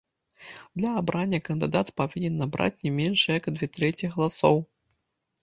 [0.79, 4.57] Для абрання кандыдат павінен набраць не менш як дзве трэці галасоў.